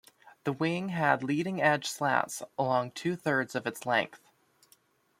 The 0.45 0.51
wing 0.53 0.89
had 0.89 1.23
leading 1.23 1.61
edge 1.61 1.85
slats 1.87 2.41
along 2.57 2.93
two-thirds 2.93 3.53
of 3.53 3.67
its 3.67 3.85
length. 3.85 4.31